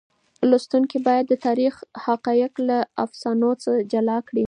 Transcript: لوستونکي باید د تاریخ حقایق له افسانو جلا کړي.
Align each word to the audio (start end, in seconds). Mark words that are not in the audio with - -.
لوستونکي 0.49 0.97
باید 1.07 1.25
د 1.29 1.33
تاریخ 1.45 1.73
حقایق 2.05 2.53
له 2.69 2.77
افسانو 3.03 3.49
جلا 3.91 4.17
کړي. 4.27 4.39